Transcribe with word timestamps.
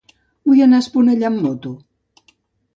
Vull 0.51 0.63
anar 0.67 0.79
a 0.79 0.85
Esponellà 0.85 1.29
amb 1.31 1.45
moto. 1.45 1.77